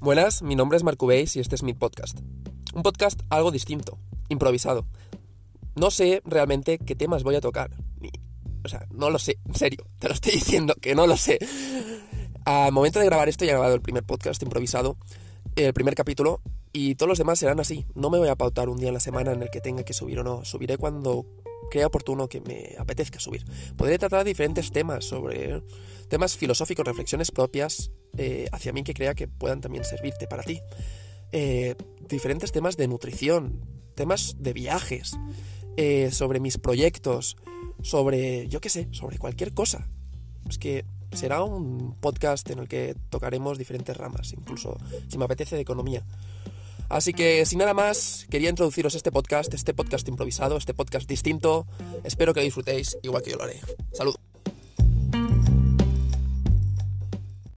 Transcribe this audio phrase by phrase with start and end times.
[0.00, 2.18] Buenas, mi nombre es Marco Beis y este es mi podcast.
[2.72, 3.98] Un podcast algo distinto,
[4.30, 4.86] improvisado.
[5.76, 7.70] No sé realmente qué temas voy a tocar.
[8.00, 8.08] Ni,
[8.64, 11.38] o sea, no lo sé, en serio, te lo estoy diciendo que no lo sé.
[12.46, 14.96] Al momento de grabar esto ya he grabado el primer podcast improvisado,
[15.54, 16.40] el primer capítulo,
[16.72, 17.84] y todos los demás serán así.
[17.94, 19.92] No me voy a pautar un día en la semana en el que tenga que
[19.92, 20.46] subir o no.
[20.46, 21.26] Subiré cuando
[21.70, 23.44] crea oportuno que me apetezca subir.
[23.76, 25.62] Podré tratar diferentes temas sobre
[26.08, 30.60] temas filosóficos, reflexiones propias eh, hacia mí que crea que puedan también servirte para ti.
[31.32, 31.76] Eh,
[32.08, 33.60] diferentes temas de nutrición,
[33.94, 35.16] temas de viajes,
[35.76, 37.36] eh, sobre mis proyectos,
[37.82, 39.88] sobre, yo qué sé, sobre cualquier cosa.
[40.48, 44.76] Es que será un podcast en el que tocaremos diferentes ramas, incluso
[45.08, 46.04] si me apetece de economía.
[46.88, 51.66] Así que sin nada más, quería introduciros este podcast, este podcast improvisado, este podcast distinto.
[52.02, 53.60] Espero que lo disfrutéis igual que yo lo haré.
[53.92, 54.19] Salud.